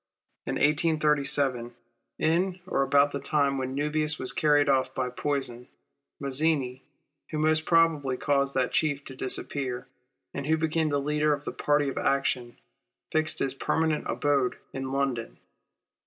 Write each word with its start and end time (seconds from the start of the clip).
In 0.47 0.55
1837, 0.55 1.75
in 2.17 2.59
or 2.65 2.81
about 2.81 3.11
the 3.11 3.19
time 3.19 3.59
when 3.59 3.75
Nubius 3.75 4.17
was 4.17 4.33
carried 4.33 4.67
off 4.67 4.95
by 4.95 5.11
poison, 5.11 5.67
Mazzini, 6.19 6.81
who 7.29 7.37
most 7.37 7.65
probably 7.67 8.17
caused 8.17 8.55
that 8.55 8.71
Chief 8.71 9.05
to 9.05 9.15
disappear, 9.15 9.87
and 10.33 10.47
who 10.47 10.57
became 10.57 10.89
the 10.89 10.99
leader 10.99 11.33
of 11.35 11.45
the 11.45 11.51
party 11.51 11.87
of 11.87 11.99
action, 11.99 12.57
fixed 13.11 13.37
his 13.37 13.53
permanent 13.53 14.05
abode 14.09 14.55
in 14.73 14.91
London. 14.91 15.37